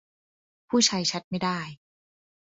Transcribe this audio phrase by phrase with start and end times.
[0.69, 1.59] ผู้ใช้แชตไม่ได้